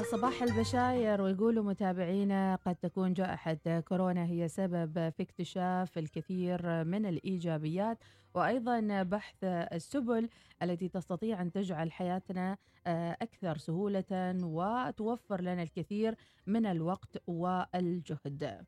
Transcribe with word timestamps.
وصباح 0.00 0.42
البشاير 0.42 1.22
ويقولوا 1.22 1.64
متابعينا 1.64 2.54
قد 2.66 2.76
تكون 2.76 3.12
جائحة 3.12 3.80
كورونا 3.88 4.24
هي 4.24 4.48
سبب 4.48 4.92
في 5.16 5.22
اكتشاف 5.22 5.98
الكثير 5.98 6.84
من 6.84 7.06
الإيجابيات 7.06 7.98
وأيضا 8.34 9.02
بحث 9.02 9.44
السبل 9.44 10.28
التي 10.62 10.88
تستطيع 10.88 11.42
أن 11.42 11.52
تجعل 11.52 11.92
حياتنا 11.92 12.56
آه، 12.86 13.16
أكثر 13.22 13.56
سهولة 13.56 14.36
وتوفر 14.42 15.40
لنا 15.40 15.62
الكثير 15.62 16.14
من 16.46 16.66
الوقت 16.66 17.22
والجهد. 17.26 18.64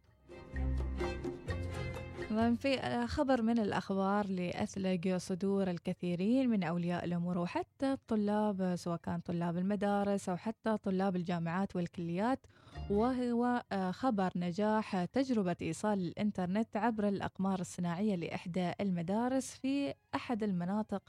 طبعا 2.31 2.55
في 2.55 3.07
خبر 3.07 3.43
من 3.43 3.59
الأخبار 3.59 4.27
لأثلج 4.27 5.17
صدور 5.17 5.71
الكثيرين 5.71 6.49
من 6.51 6.63
أولياء 6.63 7.05
الأمور 7.05 7.39
وحتى 7.39 7.93
الطلاب 7.93 8.75
سواء 8.77 8.97
كان 8.97 9.21
طلاب 9.21 9.57
المدارس 9.59 10.29
أو 10.29 10.37
حتى 10.37 10.77
طلاب 10.77 11.17
الجامعات 11.17 11.77
والكليات 11.77 12.47
وهو 12.91 13.63
خبر 13.91 14.31
نجاح 14.37 15.05
تجربة 15.05 15.57
إيصال 15.63 15.99
الإنترنت 15.99 16.77
عبر 16.77 17.09
الأقمار 17.09 17.61
الصناعية 17.61 18.15
لإحدى 18.17 18.73
المدارس 18.81 19.51
في 19.51 19.95
أحد 20.15 20.43
المناطق 20.43 21.03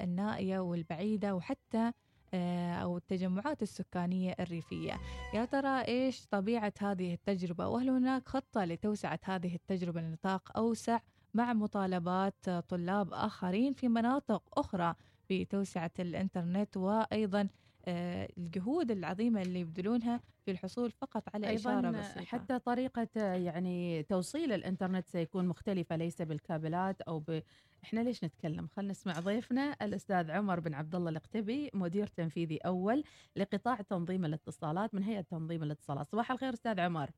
النائية 0.00 0.58
والبعيدة 0.58 1.34
وحتى 1.34 1.78
آه، 1.78 1.92
أو 2.34 2.96
التجمعات 2.96 3.62
السكانية 3.62 4.36
الريفية. 4.40 5.00
يا 5.34 5.44
ترى 5.44 5.80
إيش 5.80 6.26
طبيعة 6.26 6.72
هذه 6.80 7.14
التجربة؟ 7.14 7.68
وهل 7.68 7.90
هناك 7.90 8.28
خطة 8.28 8.64
لتوسعة 8.64 9.20
هذه 9.24 9.54
التجربة 9.54 10.00
لنطاق 10.00 10.56
أوسع 10.56 11.00
مع 11.34 11.52
مطالبات 11.52 12.50
طلاب 12.50 13.12
آخرين 13.12 13.72
في 13.72 13.88
مناطق 13.88 14.58
أخرى 14.58 14.94
بتوسعة 15.30 15.90
الإنترنت 15.98 16.76
وأيضا 16.76 17.48
آه، 17.84 18.28
الجهود 18.38 18.90
العظيمة 18.90 19.42
اللي 19.42 19.60
يبذلونها 19.60 20.20
في 20.50 20.56
الحصول 20.56 20.90
فقط 20.90 21.34
على 21.34 21.48
أيضاً 21.48 21.80
إشارة 21.80 21.90
بسيطة. 21.90 22.24
حتى 22.24 22.58
طريقة 22.58 23.08
يعني 23.34 24.02
توصيل 24.02 24.52
الإنترنت 24.52 25.06
سيكون 25.06 25.46
مختلفة 25.46 25.96
ليس 25.96 26.22
بالكابلات 26.22 27.00
أو 27.00 27.18
ب... 27.18 27.42
إحنا 27.84 28.00
ليش 28.00 28.24
نتكلم؟ 28.24 28.68
خلينا 28.76 28.90
نسمع 28.90 29.20
ضيفنا 29.20 29.76
الأستاذ 29.82 30.30
عمر 30.30 30.60
بن 30.60 30.74
عبد 30.74 30.94
الله 30.94 31.10
القتبي 31.10 31.70
مدير 31.74 32.06
تنفيذي 32.06 32.56
أول 32.56 33.04
لقطاع 33.36 33.76
تنظيم 33.80 34.24
الاتصالات 34.24 34.94
من 34.94 35.02
هيئة 35.02 35.20
تنظيم 35.20 35.62
الاتصالات. 35.62 36.08
صباح 36.08 36.30
الخير 36.30 36.52
أستاذ 36.52 36.80
عمر. 36.80 37.10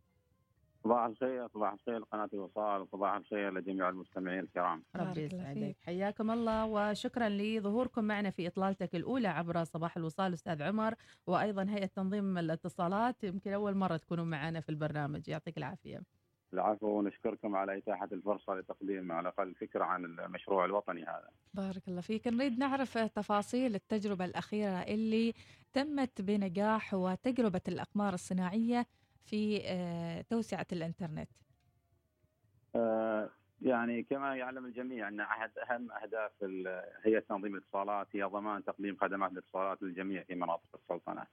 صباح 0.84 1.05
الخير 1.05 1.48
صباح 1.48 1.72
الخير 1.72 1.98
لقناة 1.98 2.28
الوصال 2.34 2.88
صباح 2.92 3.14
الخير 3.14 3.55
لجميع 3.55 3.88
المستمعين 3.88 4.41
الكرام. 4.41 4.83
ربي 4.97 5.20
يسعدك. 5.20 5.77
حياكم 5.84 6.30
الله 6.30 6.66
وشكرا 6.66 7.28
لظهوركم 7.28 8.05
معنا 8.05 8.30
في 8.30 8.47
إطلالتك 8.47 8.94
الأولى 8.94 9.28
عبر 9.28 9.64
صباح 9.64 9.97
الوصال 9.97 10.33
أستاذ 10.33 10.62
عمر 10.62 10.94
وأيضا 11.27 11.66
هيئة 11.70 11.86
تنظيم 11.86 12.39
الاتصالات. 12.39 13.24
يمكن 13.24 13.52
أول 13.52 13.74
مرة 13.74 13.97
تكونوا 13.97 14.24
معنا 14.24 14.61
في 14.61 14.69
البرنامج. 14.69 15.28
يعطيك 15.28 15.58
العافية. 15.58 16.02
العفو 16.52 16.86
ونشكركم 16.86 17.56
على 17.56 17.78
إتاحة 17.78 18.08
الفرصة 18.12 18.55
لتقديم 18.55 19.12
على 19.12 19.28
الأقل 19.28 19.55
فكرة 19.55 19.84
عن 19.84 20.05
المشروع 20.05 20.64
الوطني 20.64 21.02
هذا. 21.02 21.28
بارك 21.55 21.89
الله 21.89 22.00
فيك. 22.00 22.27
نريد 22.27 22.58
نعرف 22.58 22.98
تفاصيل 22.98 23.74
التجربة 23.74 24.24
الأخيرة 24.24 24.83
اللي 24.83 25.34
تمت 25.72 26.20
بنجاح 26.20 26.94
وتجربة 26.94 27.61
الأقمار 27.69 28.14
الصناعية 28.14 28.86
في 29.24 29.62
آه، 29.64 30.20
توسعة 30.20 30.66
الإنترنت. 30.72 31.28
آه، 32.76 33.30
يعني 33.62 34.02
كما 34.02 34.36
يعلم 34.36 34.64
الجميع 34.66 35.08
أن 35.08 35.20
أحد 35.20 35.50
أهم 35.58 35.90
أهداف 35.92 36.32
هيئة 37.04 37.18
تنظيم 37.18 37.54
الاتصالات 37.54 38.06
هي 38.12 38.22
ضمان 38.22 38.64
تقديم 38.64 38.96
خدمات 38.96 39.32
الاتصالات 39.32 39.82
للجميع 39.82 40.22
في 40.22 40.34
مناطق 40.34 40.68
السلطنة. 40.74 41.26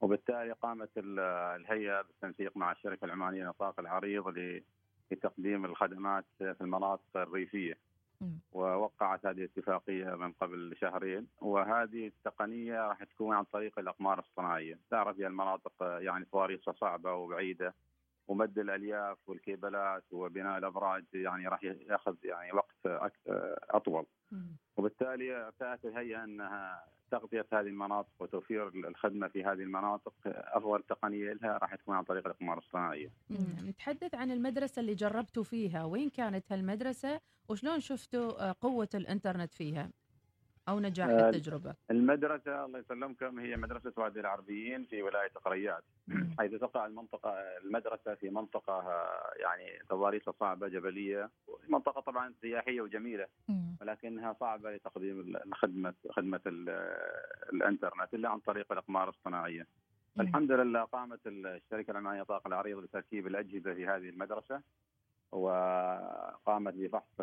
وبالتالي 0.00 0.52
قامت 0.52 0.90
الهيئة 0.96 2.02
بالتنسيق 2.02 2.56
مع 2.56 2.72
الشركة 2.72 3.04
العمانية 3.04 3.44
نطاق 3.44 3.80
العريض 3.80 4.62
لتقديم 5.10 5.64
الخدمات 5.64 6.24
في 6.38 6.60
المناطق 6.60 7.16
الريفية. 7.16 7.78
ووقعت 8.52 9.26
هذه 9.26 9.38
الاتفاقية 9.38 10.14
من 10.14 10.32
قبل 10.32 10.76
شهرين 10.80 11.26
وهذه 11.40 12.06
التقنية 12.06 12.88
راح 12.88 13.04
تكون 13.04 13.36
عن 13.36 13.44
طريق 13.44 13.78
الأقمار 13.78 14.18
الصناعية. 14.18 14.78
تعرف 14.90 15.18
هي 15.20 15.26
المناطق 15.26 15.72
يعني 15.80 16.24
تواريخها 16.24 16.72
صعبة 16.72 17.14
وبعيدة 17.14 17.74
ومد 18.28 18.58
الألياف 18.58 19.18
والكيبلات 19.26 20.04
وبناء 20.12 20.58
الأبراج 20.58 21.04
يعني 21.14 21.48
راح 21.48 21.64
يأخذ 21.64 22.16
يعني 22.24 22.52
وقت 22.52 22.76
أطول. 23.70 24.06
وبالتالي 24.76 25.48
ابتدت 25.48 25.84
الهيئه 25.84 26.24
إنها 26.24 26.84
تغطية 27.12 27.46
هذه 27.52 27.66
المناطق 27.66 28.12
وتوفير 28.20 28.68
الخدمة 28.68 29.28
في 29.28 29.44
هذه 29.44 29.62
المناطق 29.62 30.12
أفضل 30.26 30.82
تقنية 30.82 31.32
لها 31.32 31.58
راح 31.58 31.74
تكون 31.74 31.94
عن 31.96 32.04
طريق 32.04 32.26
الاقمار 32.26 32.58
الصناعيه. 32.58 33.10
نتحدث 33.64 34.14
عن 34.14 34.30
المدرسة 34.30 34.80
اللي 34.80 34.94
جربتوا 34.94 35.42
فيها، 35.42 35.84
وين 35.84 36.10
كانت 36.10 36.52
هالمدرسة 36.52 37.20
وشلون 37.48 37.80
شفتوا 37.80 38.52
قوة 38.52 38.88
الإنترنت 38.94 39.54
فيها؟ 39.54 39.90
أو 40.68 40.80
نجاح 40.80 41.08
آه 41.08 41.28
التجربه؟ 41.28 41.74
المدرسة 41.90 42.64
الله 42.64 42.78
يسلمكم 42.78 43.38
هي 43.38 43.56
مدرسة 43.56 43.92
وادي 43.96 44.20
العربيين 44.20 44.84
في 44.84 45.02
ولاية 45.02 45.30
قريات. 45.44 45.84
حيث 46.38 46.54
تقع 46.54 46.86
المنطقة 46.86 47.30
المدرسة 47.64 48.14
في 48.14 48.30
منطقة 48.30 49.06
يعني 49.36 49.78
تضاريسها 49.88 50.34
صعبة 50.40 50.68
جبلية. 50.68 51.30
منطقة 51.68 52.00
طبعا 52.00 52.34
سياحية 52.40 52.80
وجميلة 52.80 53.26
ولكنها 53.80 54.36
صعبة 54.40 54.70
لتقديم 54.70 55.34
خدمة 55.52 55.94
خدمة 56.10 56.40
الإنترنت 57.52 58.14
إلا 58.14 58.28
عن 58.28 58.38
طريق 58.38 58.72
الأقمار 58.72 59.08
الصناعية. 59.08 59.66
الحمد 60.20 60.52
لله 60.52 60.84
قامت 60.84 61.20
الشركة 61.26 61.90
العمانيه 61.90 62.22
طاقة 62.22 62.48
العريض 62.48 62.78
بتركيب 62.78 63.26
الأجهزة 63.26 63.74
في 63.74 63.86
هذه 63.86 64.08
المدرسة. 64.08 64.62
وقامت 65.32 66.74
بفحص 66.74 67.20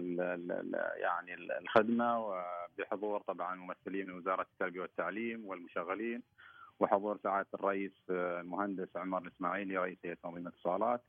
يعني 0.96 1.34
الخدمة 1.62 2.20
وبحضور 2.20 3.22
طبعا 3.22 3.56
ممثلين 3.56 4.08
من 4.08 4.18
وزارة 4.18 4.42
التربية 4.54 4.82
والتعليم 4.82 5.46
والمشغلين 5.46 6.24
وحضور 6.80 7.20
سعاده 7.24 7.48
الرئيس 7.54 7.92
المهندس 8.10 8.88
عمر 8.96 9.22
الاسماعيلي 9.22 9.78
رئيس 9.78 9.98
هيئة 10.04 10.18
تنظيم 10.24 10.48
الاتصالات 10.48 11.02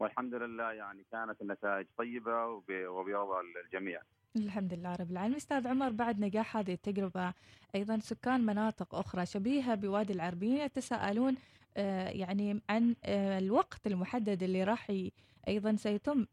والحمد 0.00 0.34
لله 0.34 0.72
يعني 0.72 1.04
كانت 1.12 1.42
النتائج 1.42 1.86
طيبة 1.98 2.46
وبرضا 2.70 3.40
الجميع. 3.64 4.00
الحمد 4.36 4.74
لله 4.74 4.94
رب 4.94 5.10
العالمين 5.10 5.36
أستاذ 5.36 5.68
عمر 5.68 5.90
بعد 5.90 6.20
نجاح 6.20 6.56
هذه 6.56 6.72
التجربة 6.72 7.34
أيضا 7.74 7.98
سكان 7.98 8.46
مناطق 8.46 8.94
أخرى 8.94 9.26
شبيهة 9.26 9.74
بوادي 9.74 10.12
العربيين 10.12 10.56
يتساءلون 10.56 11.36
آه، 11.76 12.08
يعني 12.08 12.60
عن 12.70 12.96
آه، 13.04 13.38
الوقت 13.38 13.86
المحدد 13.86 14.42
اللي 14.42 14.64
راح 14.64 14.92
أيضا 15.48 15.76
سيتم 15.76 16.20
آه، 16.20 16.26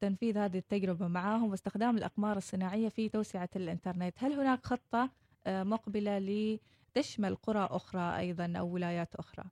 تنفيذ 0.00 0.38
هذه 0.38 0.58
التجربة 0.58 1.08
معهم 1.08 1.50
واستخدام 1.50 1.96
الأقمار 1.96 2.36
الصناعية 2.36 2.88
في 2.88 3.08
توسعة 3.08 3.48
الإنترنت. 3.56 4.14
هل 4.16 4.32
هناك 4.32 4.66
خطة 4.66 5.10
آه، 5.46 5.62
مقبلة 5.62 6.18
لتشمل 6.18 7.34
قرى 7.34 7.68
أخرى 7.70 8.18
أيضا 8.18 8.52
أو 8.58 8.74
ولايات 8.74 9.14
أخرى؟ 9.14 9.44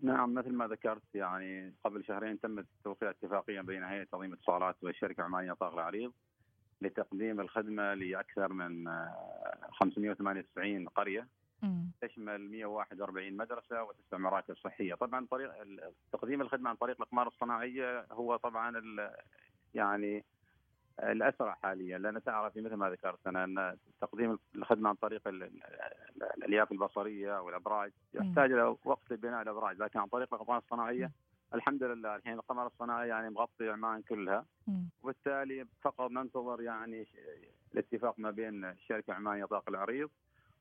نعم 0.00 0.34
مثل 0.34 0.52
ما 0.52 0.66
ذكرت 0.66 1.14
يعني 1.14 1.74
قبل 1.84 2.04
شهرين 2.04 2.40
تم 2.40 2.64
توقيع 2.84 3.10
اتفاقية 3.10 3.60
بين 3.60 3.84
هيئة 3.84 4.04
تنظيم 4.04 4.32
الاتصالات 4.32 4.76
والشركة 4.82 5.20
العمانية 5.20 5.52
طاق 5.52 5.72
العريض 5.72 6.12
لتقديم 6.80 7.40
الخدمة 7.40 7.94
لأكثر 7.94 8.52
من 8.52 8.88
598 9.70 10.86
آه، 10.86 10.90
قرية. 10.90 11.28
تشمل 12.00 12.50
141 12.50 13.36
مدرسة 13.36 13.82
وتسع 13.82 14.18
مراكز 14.18 14.54
صحية، 14.54 14.94
طبعا 14.94 15.26
طريق 15.30 15.52
تقديم 16.12 16.40
الخدمة 16.40 16.70
عن 16.70 16.76
طريق 16.76 16.96
الإقمار 16.96 17.26
الصناعية 17.26 18.06
هو 18.12 18.36
طبعا 18.36 18.82
يعني 19.74 20.24
الأسرع 21.02 21.54
حاليا. 21.62 21.98
لأن 21.98 22.22
تعرف 22.22 22.56
مثل 22.56 22.74
ما 22.74 22.90
ذكرت 22.90 23.26
أنا 23.26 23.44
أن 23.44 23.76
تقديم 24.00 24.38
الخدمة 24.54 24.88
عن 24.88 24.94
طريق 24.94 25.28
الألياف 25.28 26.72
البصرية 26.72 27.40
والابراج 27.40 27.92
يحتاج 28.14 28.52
إلى 28.52 28.76
وقت 28.84 29.12
لبناء 29.12 29.42
الأبراج 29.42 29.78
لكن 29.78 29.98
عن 29.98 30.06
طريق 30.06 30.34
الإقمار 30.34 30.58
الصناعية 30.58 31.10
الحمد 31.54 31.82
لله 31.82 32.16
الحين 32.16 32.32
القمر 32.32 32.66
الصناعي 32.66 33.08
يعني 33.08 33.30
مغطي 33.30 33.70
عمان 33.70 34.02
كلها. 34.02 34.46
وبالتالي 35.02 35.66
فقط 35.82 36.10
ننتظر 36.10 36.62
يعني 36.62 37.06
الاتفاق 37.74 38.18
ما 38.18 38.30
بين 38.30 38.64
الشركة 38.64 39.14
عمانيه 39.14 39.44
طاق 39.44 39.68
العريض 39.68 40.10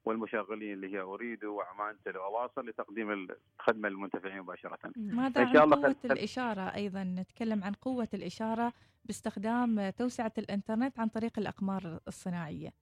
والمشغلين 0.08 0.74
اللي 0.74 0.94
هي 0.94 1.02
أريد 1.02 1.46
وعمان 1.46 1.98
واواصل 2.16 2.70
لتقديم 2.70 3.12
الخدمه 3.60 3.90
للمنتفعين 3.90 4.42
مباشرة. 4.42 4.80
ماذا 4.96 5.46
عن 5.46 5.74
قوة 5.74 5.96
خل... 6.04 6.12
الإشارة 6.12 6.62
أيضا. 6.76 7.04
نتكلم 7.04 7.64
عن 7.64 7.74
قوة 7.74 8.08
الإشارة 8.14 8.74
باستخدام 9.06 9.90
توسعة 9.90 10.32
الإنترنت 10.38 11.00
عن 11.00 11.08
طريق 11.08 11.40
الأقمار 11.40 12.00
الصناعية. 12.08 12.74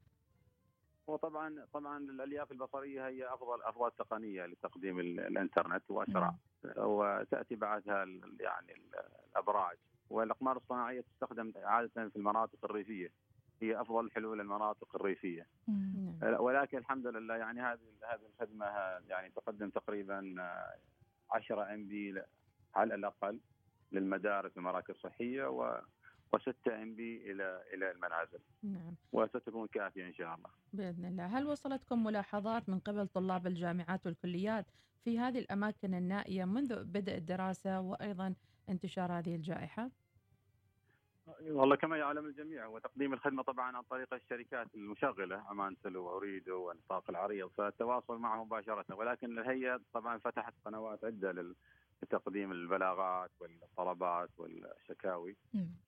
وطبعا 1.07 1.65
طبعا 1.73 1.97
الألياف 1.97 2.51
البصرية 2.51 3.07
هي 3.07 3.33
أفضل 3.33 3.61
أفضل 3.63 3.91
تقنية 3.91 4.45
لتقديم 4.45 4.99
الإنترنت 4.99 5.91
وأسرع. 5.91 6.35
وتأتي 6.77 7.55
بعدها 7.55 8.05
يعني 8.39 8.73
الأبراج. 9.31 9.77
والأقمار 10.09 10.57
الصناعية 10.57 11.01
تستخدم 11.01 11.51
عادة 11.55 12.09
في 12.09 12.15
المناطق 12.15 12.59
الريفية. 12.63 13.11
هي 13.61 13.81
أفضل 13.81 14.11
حلول 14.11 14.41
المناطق 14.41 14.95
الريفية. 14.95 15.47
ولكن 16.21 16.77
الحمد 16.77 17.07
لله 17.07 17.35
يعني 17.35 17.61
هذه 17.61 17.79
هذه 18.09 18.25
الخدمة 18.33 18.65
يعني 19.07 19.29
تقدم 19.29 19.69
تقريبا 19.69 20.35
10 21.31 21.73
MB 21.73 22.21
على 22.75 22.95
الأقل 22.95 23.39
للمدارس 23.91 24.51
والمراكز 24.57 24.89
الصحية 24.89 25.45
و 25.45 25.81
و6 26.35 26.71
MB 26.71 27.31
إلى 27.31 27.63
إلى 27.73 27.91
المنازل. 27.91 28.39
نعم. 28.63 28.95
وستكون 29.11 29.67
كافية 29.67 30.07
إن 30.07 30.13
شاء 30.13 30.35
الله. 30.35 30.49
بإذن 30.73 31.05
الله. 31.05 31.25
هل 31.25 31.47
وصلتكم 31.47 32.03
ملاحظات 32.03 32.69
من 32.69 32.79
قبل 32.79 33.07
طلاب 33.07 33.47
الجامعات 33.47 34.05
والكليات 34.05 34.65
في 35.03 35.19
هذه 35.19 35.39
الأماكن 35.39 35.93
النائية 35.93 36.45
منذ 36.45 36.83
بدء 36.83 37.17
الدراسة 37.17 37.79
وأيضا 37.79 38.35
انتشار 38.69 39.11
هذه 39.11 39.35
الجائحة؟ 39.35 39.89
والله 41.41 41.75
كما 41.75 41.97
يعلم 41.97 42.25
الجميع 42.25 42.67
وتقديم 42.67 43.13
الخدمة 43.13 43.43
طبعا 43.43 43.77
عن 43.77 43.83
طريق 43.83 44.13
الشركات 44.13 44.67
المشغلة 44.75 45.51
عمانتل 45.51 45.97
واوريدو 45.97 46.61
والنطاق 46.61 47.03
العريض 47.09 47.47
فالتواصل 47.57 48.17
معهم 48.17 48.47
مباشرة. 48.47 48.85
ولكن 48.95 49.39
الهيئة 49.39 49.81
طبعا 49.93 50.17
فتحت 50.17 50.53
قنوات 50.65 51.03
عدة 51.03 51.53
لتقديم 52.03 52.51
البلاغات 52.51 53.31
والطلبات 53.39 54.29
والشكاوي. 54.37 55.35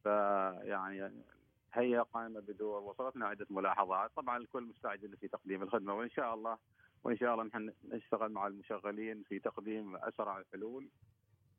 فيعني 0.04 1.12
هي 1.74 2.06
قائمة 2.14 2.40
بدور 2.40 2.82
وصلتنا 2.82 3.28
عدة 3.28 3.48
ملاحظات. 3.50 4.12
طبعا 4.16 4.38
الكل 4.38 4.64
مستعجل 4.64 5.18
في 5.18 5.28
تقديم 5.28 5.64
الخدمة 5.64 5.94
وإن 5.94 6.10
شاء 6.10 6.34
الله 6.34 6.58
وإن 7.04 7.18
شاء 7.18 7.34
الله 7.34 7.44
نحن 7.44 7.74
نشتغل 7.90 8.32
مع 8.32 8.48
المشغلين 8.48 9.24
في 9.24 9.40
تقديم 9.40 9.96
أسرع 9.96 10.40
الحلول. 10.40 10.88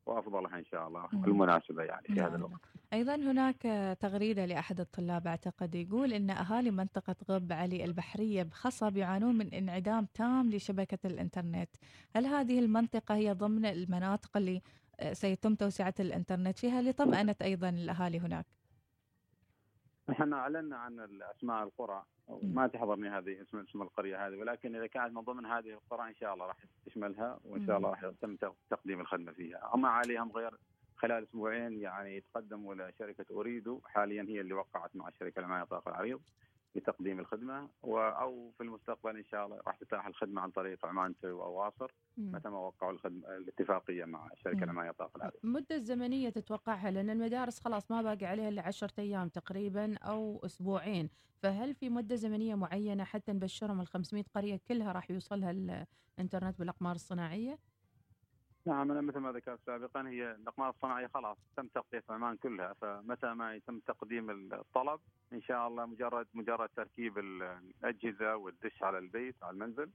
وافضلها 0.08 0.58
إن 0.58 0.64
شاء 0.64 0.88
الله. 0.88 1.08
المناسبه 1.12 1.82
يعني 1.82 2.06
في 2.06 2.20
هذا. 2.20 2.36
الوقت. 2.36 2.60
أيضا 2.92 3.14
هناك 3.14 3.62
تغريدة 4.00 4.44
لأحد 4.46 4.80
الطلاب 4.80 5.26
أعتقد 5.26 5.74
يقول 5.74 6.12
أن 6.12 6.30
أهالي 6.30 6.70
منطقة 6.70 7.16
غب 7.30 7.52
علي 7.52 7.84
البحرية 7.84 8.42
بخصب 8.42 8.96
يعانون 8.96 9.38
من 9.38 9.54
انعدام 9.54 10.06
تام 10.14 10.50
لشبكة 10.50 10.98
الإنترنت 11.04 11.68
هل 12.16 12.26
هذه 12.26 12.58
المنطقة 12.58 13.14
هي 13.14 13.32
ضمن 13.32 13.66
المناطق 13.66 14.36
اللي 14.36 14.62
آه، 15.00 15.12
سيتم 15.12 15.54
توسعة 15.54 15.94
الإنترنت 16.00 16.58
فيها 16.58 16.82
لطمأنة 16.82 17.36
أيضا 17.42 17.68
الأهالي 17.68 18.20
هناك 18.20 18.46
إحنا 20.10 20.36
أعلنا 20.36 20.76
عن 20.76 21.20
اسماء 21.36 21.62
القرى. 21.62 22.04
ما 22.42 22.66
تحضرني 22.66 23.08
هذه 23.08 23.42
اسم 23.42 23.58
اسم 23.58 23.82
القرية 23.82 24.26
هذه 24.26 24.36
ولكن 24.36 24.76
إذا 24.76 24.86
كانت 24.86 25.12
من 25.14 25.20
ضمن 25.20 25.46
هذه 25.46 25.70
القرى 25.70 26.08
إن 26.08 26.14
شاء 26.14 26.34
الله 26.34 26.46
راح 26.46 26.56
تشملها 26.86 27.40
وإن 27.44 27.66
شاء 27.66 27.76
الله 27.76 27.90
راح 27.90 28.02
يتم 28.04 28.36
تقديم 28.70 29.00
الخدمة 29.00 29.32
فيها، 29.32 29.74
أما 29.74 29.88
عليهم 29.88 30.32
غير 30.32 30.58
خلال 30.96 31.22
أسبوعين 31.22 31.80
يعني 31.80 32.16
يتقدموا 32.16 32.74
لشركه 32.74 33.40
اريدو 33.40 33.80
حاليا 33.84 34.22
هي 34.22 34.40
اللي 34.40 34.54
وقعت 34.54 34.96
مع 34.96 35.08
الشركة 35.08 35.38
العمانيه 35.38 35.62
الطاقه 35.62 35.88
العريض. 35.88 36.20
لتقديم 36.74 37.20
الخدمة 37.20 37.68
و- 37.82 37.98
أو 37.98 38.50
في 38.56 38.62
المستقبل 38.62 39.16
إن 39.16 39.24
شاء 39.24 39.46
الله 39.46 39.60
راح 39.66 39.76
تتاح 39.76 40.06
الخدمة 40.06 40.40
عن 40.42 40.50
طريق 40.50 40.86
عمان 40.86 41.14
تو 41.22 41.42
أو 41.42 41.52
واصر. 41.52 41.90
متى 42.16 42.48
ما 42.48 42.58
وقعوا 42.58 42.92
الخدمه 42.92 43.36
الاتفاقية 43.36 44.04
مع 44.04 44.28
الشركة. 44.32 44.64
العمانيه 44.64 44.90
الطاقه 44.90 45.16
العريض. 45.16 45.34
المدة 45.44 45.76
الزمنية 45.76 46.28
تتوقعها 46.28 46.90
لأن 46.90 47.10
المدارس 47.10 47.60
خلاص 47.60 47.90
ما 47.90 48.02
باقي 48.02 48.26
عليها 48.26 48.48
إلا 48.48 48.62
عشرة 48.62 48.92
أيام 48.98 49.28
تقريبا 49.28 49.96
أو 49.98 50.40
أسبوعين 50.44 51.10
فهل 51.42 51.74
في 51.74 51.90
مدة 51.90 52.14
زمنية 52.16 52.54
معينة 52.54 53.04
حتى 53.04 53.32
نبشرهم 53.32 53.80
ال 53.80 53.86
500 53.86 54.24
قرية 54.34 54.60
كلها 54.68 54.92
راح 54.92 55.10
يوصلها 55.10 55.50
الإنترنت 55.50 56.58
بالأقمار 56.58 56.94
الصناعية؟ 56.94 57.58
نعم 58.68 58.90
أنا 58.90 59.00
مثل 59.00 59.18
ما 59.18 59.32
ذكرت 59.32 59.58
سابقا 59.66 60.08
هي 60.08 60.30
الأقمار 60.30 60.70
الصناعية 60.70 61.06
خلاص 61.06 61.36
تم 61.56 61.66
تغطيه 61.66 62.02
عمان 62.10 62.36
كلها 62.36 62.72
فمتى 62.80 63.34
ما 63.34 63.54
يتم 63.54 63.78
تقديم 63.78 64.30
الطلب 64.52 65.00
إن 65.32 65.42
شاء 65.42 65.68
الله 65.68 65.86
مجرد 65.86 66.26
مجرد 66.34 66.68
تركيب 66.76 67.18
الأجهزة 67.18 68.36
والدش 68.36 68.82
على 68.82 68.98
البيت 68.98 69.34
على 69.42 69.54
المنزل. 69.54 69.90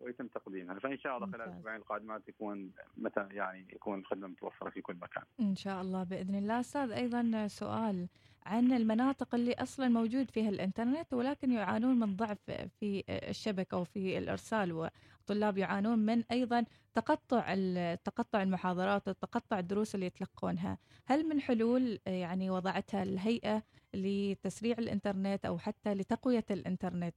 ويتم 0.00 0.26
تقديمها 0.26 0.78
فإن 0.78 0.98
شاء 0.98 1.16
الله 1.16 1.26
خلال. 1.26 1.40
الأسبوعين 1.40 1.76
القادمات 1.76 2.28
يكون 2.28 2.72
متى 2.96 3.26
يعني 3.30 3.66
يكون 3.72 3.98
الخدمة 3.98 4.28
متوفرة 4.28 4.70
في 4.70 4.80
كل 4.80 4.94
مكان. 4.94 5.24
إن 5.40 5.56
شاء 5.56 5.82
الله 5.82 6.04
بإذن 6.04 6.34
الله 6.34 6.60
أستاذ 6.60 6.90
أيضا 6.90 7.46
سؤال 7.48 8.08
عن 8.46 8.72
المناطق 8.72 9.34
اللي 9.34 9.52
أصلا 9.54 9.88
موجود 9.88 10.30
فيها 10.30 10.48
الإنترنت 10.48 11.14
ولكن 11.14 11.52
يعانون 11.52 12.00
من 12.00 12.16
ضعف 12.16 12.38
في 12.80 13.04
الشبكة 13.08 13.76
وفي 13.76 14.18
الإرسال 14.18 14.90
والطلاب 15.30 15.58
يعانون 15.58 15.98
من 15.98 16.24
أيضا 16.30 16.64
تقطع 16.94 17.54
تقطع 17.94 18.42
المحاضرات 18.42 19.08
وتقطع 19.08 19.58
الدروس 19.58 19.94
اللي 19.94 20.06
يتلقونها. 20.06 20.78
هل 21.06 21.28
من 21.28 21.40
حلول 21.40 21.98
يعني 22.06 22.50
وضعتها 22.50 23.02
الهيئة 23.02 23.62
لتسريع 23.94 24.78
الإنترنت 24.78 25.44
أو 25.44 25.58
حتى 25.58 25.94
لتقوية 25.94 26.44
الإنترنت؟ 26.50 27.14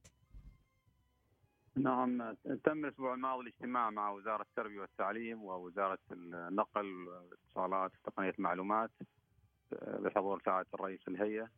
نعم 1.76 2.36
تم 2.64 2.84
الأسبوع 2.84 3.14
الماضي 3.14 3.42
الاجتماع 3.42 3.90
مع 3.90 4.10
وزارة 4.10 4.42
التربية 4.42 4.80
والتعليم 4.80 5.42
ووزارة 5.42 5.98
النقل 6.12 6.86
والاتصالات 6.86 7.92
وتقنيه 7.96 8.34
المعلومات 8.38 8.90
بحضور 9.72 10.42
سعاده 10.44 10.68
الرئيس 10.74 11.00
الهيئة. 11.08 11.48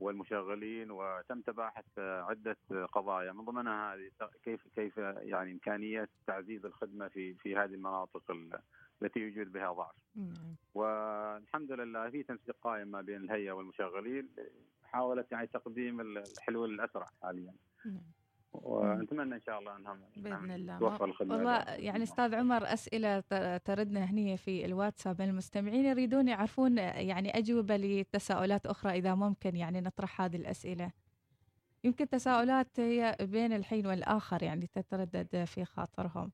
والمشغلين 0.00 0.90
وتم 0.90 1.40
تباحث 1.40 1.98
عدة 1.98 2.56
قضايا 2.92 3.32
من 3.32 3.44
ضمنها 3.44 3.94
هذه 3.94 4.10
كيف 4.44 4.68
كيف 4.76 4.96
يعني 4.98 5.52
إمكانية 5.52 6.08
تعزيز 6.26 6.64
الخدمة 6.66 7.08
في 7.08 7.34
في 7.34 7.56
هذه 7.56 7.74
المناطق 7.74 8.30
ال- 8.30 8.58
التي 9.02 9.20
يوجد 9.20 9.52
بها 9.52 9.72
ضعف. 9.72 9.94
نعم 10.16 10.56
والحمد 10.74 11.72
لله 11.72 12.10
في 12.10 12.22
تنسيق 12.22 12.56
قائم 12.62 12.88
ما 12.88 13.00
بين 13.00 13.16
الهيئة 13.16 13.52
والمشغلين 13.52 14.28
محاوله 14.84 15.24
يعني 15.30 15.46
تقديم 15.46 16.00
الحلول 16.00 16.74
الأسرع 16.74 17.06
حاليا. 17.22 17.54
ونتمنى 18.62 19.34
إن 19.34 19.40
شاء 19.40 19.58
الله 19.58 19.76
انهم 19.76 20.00
بإذن 20.16 20.50
الله. 20.50 20.78
توفر 20.78 21.04
الخدمة 21.04 21.36
والله. 21.36 21.58
يعني 21.62 22.02
أستاذ 22.02 22.34
عمر 22.34 22.72
أسئلة 22.72 23.20
تردنا 23.58 24.04
هني 24.04 24.36
في 24.36 24.64
الواتساب 24.64 25.22
من 25.22 25.28
المستمعين 25.28 25.84
يريدون 25.84 26.28
يعرفون 26.28 26.78
يعني 26.78 27.38
أجوبة 27.38 27.76
لتساؤلات 27.76 28.66
أخرى 28.66 28.92
إذا 28.92 29.14
ممكن 29.14 29.56
يعني 29.56 29.80
نطرح 29.80 30.20
هذه 30.20 30.36
الأسئلة. 30.36 30.92
يمكن 31.84 32.08
تساؤلات 32.08 32.80
هي 32.80 33.16
بين 33.20 33.52
الحين 33.52 33.86
والآخر 33.86 34.42
يعني 34.42 34.66
تتردد 34.66 35.44
في 35.44 35.64
خاطرهم. 35.64 36.32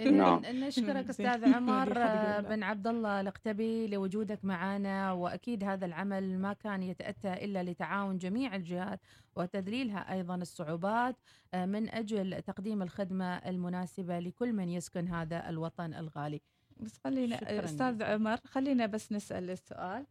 نعم. 0.00 0.42
نشكرك. 0.46 1.08
أستاذ 1.08 1.44
عمر 1.56 1.94
لا. 1.94 2.40
بن 2.40 2.62
عبد 2.62 2.86
الله 2.86 3.20
الأقتبي 3.20 3.86
لوجودك 3.86 4.44
معنا 4.44 5.12
وأكيد 5.12 5.64
هذا 5.64 5.86
العمل 5.86 6.38
ما 6.38 6.52
كان 6.52 6.82
يتأتى 6.82 7.32
إلا 7.32 7.62
لتعاون 7.62 8.18
جميع 8.18 8.56
الجهات 8.56 9.00
وتذليلها 9.36 10.12
أيضا 10.12 10.34
الصعوبات 10.34 11.16
آه، 11.54 11.66
من 11.66 11.88
أجل 11.90 12.42
تقديم 12.42 12.82
الخدمة 12.82 13.36
المناسبة 13.36 14.18
لكل 14.18 14.52
من 14.52 14.68
يسكن 14.68 15.08
هذا 15.08 15.48
الوطن 15.48 15.94
الغالي. 15.94 16.40
بس 16.80 16.98
خلينا 17.04 17.64
أستاذ. 17.64 18.02
عمر 18.02 18.36
خلينا 18.44 18.86
بس 18.86 19.12
نسأل 19.12 19.50
السؤال. 19.50 20.06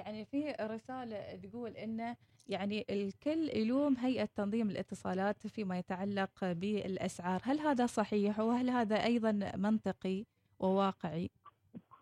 يعني 0.00 0.24
في 0.24 0.50
رسالة 0.60 1.36
تقول 1.36 1.76
إنه 1.76 2.16
يعني 2.48 2.86
الكل 2.90 3.48
يلوم 3.56 3.96
هيئة 3.96 4.24
تنظيم 4.36 4.70
الاتصالات 4.70 5.46
فيما 5.46 5.78
يتعلق 5.78 6.30
بالأسعار، 6.52 7.40
هل 7.44 7.60
هذا 7.60 7.86
صحيح 7.86 8.40
وهل 8.40 8.70
هذا 8.70 9.04
أيضا 9.04 9.32
منطقي 9.56 10.24
وواقعي؟ 10.58 11.30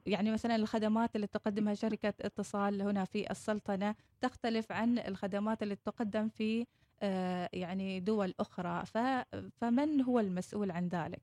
يعني 0.07 0.31
مثلا 0.33 0.57
الخدمات 0.57 1.17
اللي 1.17 1.26
تقدمها 1.26 1.75
شركة 1.75 2.14
اتصال 2.21 2.83
هنا 2.83 3.05
في 3.05 3.31
السلطنة 3.31 3.95
تختلف 4.21 4.73
عن 4.73 4.99
الخدمات 4.99 5.62
اللي 5.62 5.76
تقدم 5.76 6.28
في 6.28 6.67
آه، 7.02 7.49
يعني 7.52 8.00
دول 8.00 8.35
أخرى، 8.40 8.87
ف- 8.87 9.37
فمن 9.61 10.00
هو 10.00 10.21
المسؤول 10.21 10.71
عن 10.71 10.88
ذلك؟ 10.88 11.23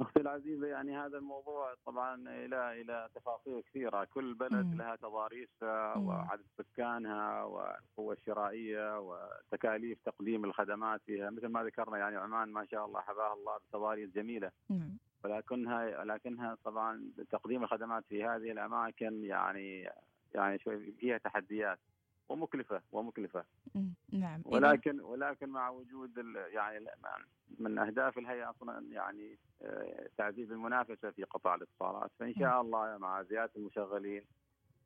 أختي 0.00 0.20
العزيزه 0.20 0.66
يعني 0.66 0.96
هذا 0.96 1.18
الموضوع 1.18 1.74
طبعا 1.86 2.14
إلى 2.14 2.80
إلى 2.80 3.08
تفاصيل 3.14 3.62
كثيرة، 3.62 4.04
كل 4.04 4.34
بلد 4.34 4.66
مم. 4.66 4.78
لها 4.78 4.96
تضاريسها 4.96 5.96
مم. 5.96 6.08
وعدد 6.08 6.44
سكانها 6.58 7.44
والقوة 7.44 8.12
الشرائية 8.12 8.98
وتكاليف 9.00 9.98
تقديم 10.04 10.44
الخدمات 10.44 11.00
فيها، 11.06 11.30
مثل 11.30 11.46
ما 11.46 11.64
ذكرنا 11.64 11.98
يعني 11.98 12.16
عمان 12.16 12.52
ما 12.52 12.64
شاء 12.64 12.86
الله 12.86 13.00
حباها 13.00 13.32
الله 13.34 13.58
بتضاريس 13.58 14.10
جميلة، 14.10 14.50
نعم. 14.70 14.96
ولكنها 15.24 16.04
لكنها 16.04 16.56
طبعا 16.64 17.12
تقديم 17.30 17.62
الخدمات 17.62 18.04
في 18.08 18.24
هذه 18.24 18.52
الأماكن 18.52 19.24
يعني 19.24 19.90
يعني 20.34 20.58
شوي 20.58 20.92
فيها 20.92 21.18
تحديات 21.18 21.78
ومكلفة 22.30 22.80
ومكلفة. 22.92 23.44
نعم. 24.12 24.42
ولكن 24.44 25.00
ولكن 25.00 25.48
مع 25.48 25.68
وجود 25.70 26.16
يعني 26.52 26.86
من 27.58 27.78
أهداف 27.78 28.18
الهيئة 28.18 28.50
أصلا 28.50 28.84
يعني 28.92 29.38
آه، 29.62 30.08
تعزيز 30.18 30.52
المنافسة 30.52 31.10
في 31.10 31.24
قطاع 31.24 31.54
الاتصالات. 31.54 32.10
فإن 32.18 32.34
شاء 32.34 32.60
الله 32.60 32.98
مع 32.98 33.22
زيادة 33.22 33.52
المشغلين 33.56 34.22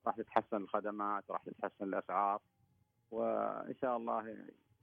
راح 0.07 0.17
تتحسن 0.17 0.57
الخدمات 0.57 1.25
راح 1.31 1.43
تتحسن 1.43 1.85
الأسعار. 1.85 2.41
وإن 3.11 3.75
شاء 3.81 3.97
الله 3.97 4.37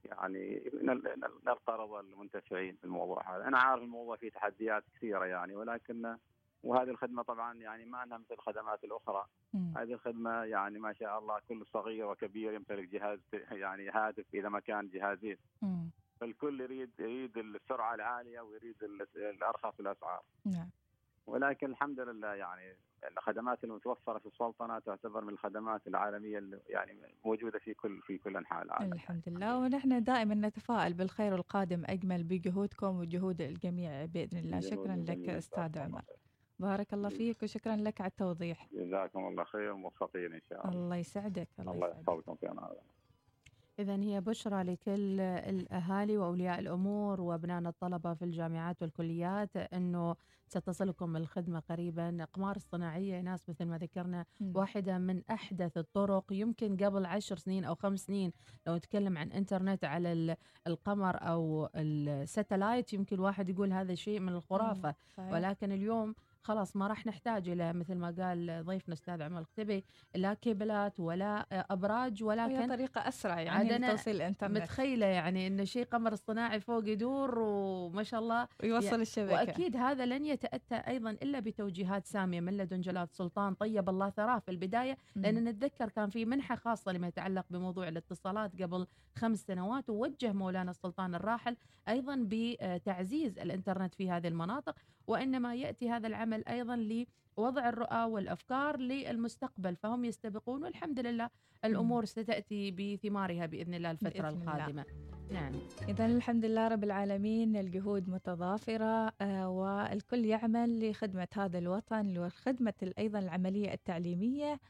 يعني 0.04 0.70
نل- 0.82 1.02
نل- 1.16 1.40
نلقى 1.46 1.78
رضا 1.78 2.00
المنتفعين 2.00 2.76
في 2.76 2.84
الموضوع 2.84 3.36
هذا، 3.36 3.48
أنا 3.48 3.58
عارف 3.58 3.82
الموضوع 3.82 4.16
فيه 4.16 4.30
تحديات 4.30 4.84
كثيرة 4.96 5.24
يعني 5.24 5.56
ولكن 5.56 6.16
وهذه 6.62 6.88
الخدمة 6.90 7.22
طبعا 7.22 7.54
يعني 7.54 7.84
ما 7.84 8.02
أنها 8.02 8.18
مثل 8.18 8.34
الخدمات 8.34 8.84
الأخرى. 8.84 9.24
مم. 9.54 9.74
هذه 9.78 9.92
الخدمة 9.92 10.30
يعني 10.44 10.78
ما 10.78 10.92
شاء 10.92 11.18
الله 11.18 11.38
كل 11.48 11.66
صغير 11.72 12.06
وكبير 12.06 12.52
يمتلك 12.52 12.88
جهاز 12.88 13.18
يعني 13.52 13.90
هاتف 13.90 14.24
إذا 14.34 14.48
ما 14.48 14.60
كان 14.60 14.88
جهازين. 14.88 15.36
مم. 15.62 15.90
فالكل 16.20 16.60
يريد 16.60 16.90
يريد 16.98 17.38
السرعة 17.38 17.94
العالية 17.94 18.40
ويريد 18.40 18.76
ال- 18.82 19.06
الأرخص 19.16 19.80
الأسعار. 19.80 20.22
نعم. 20.44 20.70
ولكن 21.26 21.66
الحمد 21.70 22.00
لله 22.00 22.34
يعني 22.34 22.76
الخدمات 23.10 23.64
المتوفرة 23.64 24.18
في 24.18 24.26
السلطنة 24.26 24.78
تعتبر 24.78 25.24
من 25.24 25.32
الخدمات 25.32 25.86
العالمية 25.86 26.38
اللي 26.38 26.60
يعني 26.68 26.98
موجودة 27.24 27.58
في 27.58 27.74
كل 27.74 28.00
في 28.02 28.18
كل 28.18 28.36
أنحاء 28.36 28.62
العالم. 28.62 28.92
الحمد 28.92 29.22
لله. 29.26 29.58
ونحن 29.58 30.02
دائما 30.04 30.34
نتفائل 30.34 30.94
بالخير 30.94 31.32
والقادم 31.32 31.82
أجمل 31.86 32.24
بجهودكم 32.24 32.98
وجهود 33.00 33.40
الجميع 33.40 34.04
بإذن 34.04 34.38
الله. 34.38 34.60
شكرا 34.60 34.96
لك 35.08 35.28
أستاذ 35.28 35.78
عمر. 35.78 36.02
بارك 36.62 36.94
الله 36.94 37.08
فيك 37.08 37.42
وشكرا 37.42 37.76
لك 37.76 38.00
على 38.00 38.10
التوضيح. 38.10 38.68
جزاكم 38.72 39.26
الله 39.26 39.44
خير 39.44 39.72
وموفقين 39.72 40.32
إن 40.32 40.40
شاء 40.48 40.68
الله. 40.68 40.78
الله 40.78 40.96
يسعدك 40.96 41.48
الله 41.60 41.88
يحفظكم 41.88 42.34
في 42.34 42.50
أمان 42.50 42.64
الله. 42.64 42.82
إذا 43.78 43.96
هي 43.96 44.20
بشرى 44.20 44.62
لكل 44.62 45.20
الأهالي 45.20 46.16
وأولياء 46.18 46.58
الأمور 46.58 47.20
وأبنائنا 47.20 47.68
الطلبة 47.68 48.14
في 48.14 48.24
الجامعات 48.24 48.82
والكليات 48.82 49.56
أنه 49.56 50.16
ستصلكم 50.48 51.16
الخدمة 51.16 51.60
قريبا. 51.70 52.22
أقمار 52.22 52.56
الصناعية 52.56 53.20
ناس 53.20 53.48
مثل 53.48 53.64
ما 53.64 53.78
ذكرنا. 53.78 54.24
واحدة 54.54 54.98
من 54.98 55.22
أحدث 55.30 55.78
الطرق. 55.78 56.24
يمكن 56.32 56.76
قبل 56.76 57.06
عشر 57.06 57.36
سنين 57.36 57.64
أو 57.64 57.74
خمس 57.74 58.00
سنين 58.00 58.32
لو 58.66 58.76
نتكلم 58.76 59.18
عن 59.18 59.32
إنترنت 59.32 59.84
على 59.84 60.12
ال- 60.12 60.36
القمر 60.66 61.16
أو 61.16 61.68
الستلايت 61.74 62.92
يمكن 62.92 63.20
واحد 63.20 63.48
يقول 63.48 63.72
هذا 63.72 63.94
شيء 63.94 64.20
من 64.20 64.32
الخرافة. 64.32 64.94
ولكن 65.18 65.72
اليوم 65.72 66.14
خلاص 66.42 66.76
ما 66.76 66.86
راح 66.86 67.06
نحتاج 67.06 67.48
إلى 67.48 67.72
مثل 67.72 67.94
ما 67.94 68.14
قال 68.18 68.64
ضيفنا 68.64 68.94
أستاذ 68.94 69.22
عمر 69.22 69.38
القتبي 69.38 69.84
لا 70.14 70.34
كيبلات 70.34 71.00
ولا 71.00 71.46
أبراج 71.52 72.22
هي 72.22 72.26
ولكن 72.26 72.68
طريقة 72.68 73.08
أسرع 73.08 73.34
عاد 73.34 73.46
يعني 73.46 73.76
أنا 73.76 73.86
لتوصيل 73.86 74.16
الإنترنت. 74.16 74.56
متخيلة 74.56 75.06
يعني 75.06 75.46
انه 75.46 75.64
شيء 75.64 75.84
قمر 75.84 76.12
اصطناعي 76.12 76.60
فوق 76.60 76.88
يدور 76.88 77.38
وما 77.38 78.02
شاء 78.02 78.20
الله 78.20 78.48
ويوصل 78.62 79.00
الشبكة. 79.00 79.32
وأكيد 79.32 79.76
هذا 79.76 80.06
لن 80.06 80.24
يتأتى 80.26 80.74
أيضا 80.74 81.10
إلا 81.10 81.40
بتوجيهات 81.40 82.06
سامية 82.06 82.40
من 82.40 82.56
لدن 82.56 82.80
جلاله 82.80 83.02
السلطان 83.02 83.54
طيب 83.54 83.88
الله 83.88 84.10
ثراه 84.10 84.38
في 84.38 84.50
البداية. 84.50 84.96
لأن 85.16 85.44
نتذكر 85.44 85.88
كان 85.88 86.10
في 86.10 86.24
منحة 86.24 86.56
خاصة 86.56 86.92
لما 86.92 87.08
يتعلق 87.08 87.46
بموضوع 87.50 87.88
الاتصالات 87.88 88.62
قبل 88.62 88.86
خمس 89.16 89.38
سنوات 89.38 89.90
ووجه 89.90 90.32
مولانا 90.32 90.70
السلطان 90.70 91.14
الراحل 91.14 91.56
أيضا 91.88 92.26
بتعزيز 92.28 93.38
الإنترنت 93.38 93.94
في 93.94 94.10
هذه 94.10 94.28
المناطق 94.28 94.76
وإنما 95.06 95.54
يأتي 95.54 95.90
هذا 95.90 96.06
العمل 96.06 96.31
أيضا 96.34 96.76
لوضع 96.76 97.68
الرؤى 97.68 98.04
والأفكار 98.04 98.76
للمستقبل 98.76 99.76
فهم 99.76 100.04
يستبقون 100.04 100.64
والحمد 100.64 101.00
لله 101.00 101.28
الأمور 101.64 102.04
ستأتي 102.04 102.70
بثمارها 102.70 103.46
بإذن 103.46 103.74
الله 103.74 103.90
الفترة 103.90 104.30
بإذن 104.30 104.42
الله. 104.42 104.54
القادمة. 104.54 104.84
نعم. 105.30 105.52
إذا 105.88 106.06
الحمد 106.06 106.44
لله 106.44 106.68
رب 106.68 106.84
العالمين 106.84 107.56
الجهود 107.56 108.08
متضافرة 108.08 109.12
آه، 109.20 109.48
والكل 109.48 110.24
يعمل 110.24 110.90
لخدمة 110.90 111.28
هذا 111.34 111.58
الوطن 111.58 112.18
وخدمة 112.18 112.92
أيضا 112.98 113.18
العملية 113.18 113.72
التعليمية. 113.72 114.60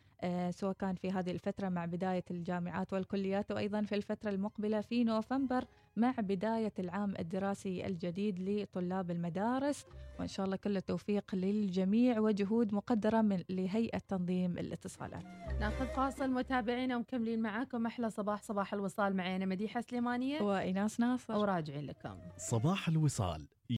سواء 0.50 0.72
كان 0.72 0.94
في 0.94 1.10
هذه 1.10 1.30
الفترة 1.30 1.68
مع 1.68 1.84
بداية 1.84 2.24
الجامعات 2.30 2.92
والكليات 2.92 3.52
وأيضا 3.52 3.82
في 3.82 3.94
الفترة 3.94 4.30
المقبلة 4.30 4.80
في 4.80 5.04
نوفمبر 5.04 5.64
مع 5.96 6.14
بداية 6.18 6.72
العام 6.78 7.14
الدراسي 7.18 7.86
الجديد 7.86 8.38
لطلاب 8.40 9.10
المدارس. 9.10 9.84
وإن 10.18 10.28
شاء 10.28 10.46
الله 10.46 10.56
كل 10.56 10.76
التوفيق 10.76 11.34
للجميع 11.34 12.20
وجهود 12.20 12.74
مقدرة 12.74 13.20
من 13.20 13.42
لهيئة 13.48 13.98
تنظيم 13.98 14.58
الاتصالات. 14.58 15.24
ناخذ 15.60 15.86
فاصل 15.86 16.30
متابعينا 16.30 16.96
ومكملين 16.96 17.42
معاكم. 17.42 17.86
أحلى 17.86 18.10
صباح 18.10 18.42
صباح 18.42 18.74
الوصال 18.74 19.16
معي 19.16 19.36
أنا 19.36 19.46
مديحة 19.46 19.80
سليمانية. 19.80 20.40
وإناس 20.40 21.00
ناصر. 21.00 21.36
وراجعين 21.36 21.86
لكم. 21.86 22.14
صباح 22.36 22.88
الوصال. 22.88 23.46